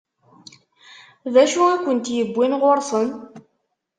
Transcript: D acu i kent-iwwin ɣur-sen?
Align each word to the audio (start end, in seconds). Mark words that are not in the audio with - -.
D 1.33 1.35
acu 1.43 1.61
i 1.75 1.77
kent-iwwin 1.83 2.57
ɣur-sen? 2.61 3.07